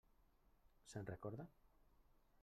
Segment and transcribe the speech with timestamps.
[0.93, 1.45] Se'n recorda?